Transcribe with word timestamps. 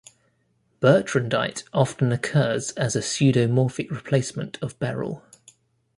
Bertrandite 0.81 1.61
often 1.73 2.11
occurs 2.11 2.71
as 2.71 2.95
a 2.95 3.01
pseudomorphic 3.01 3.91
replacement 3.91 4.57
of 4.59 4.79
beryl. 4.79 5.23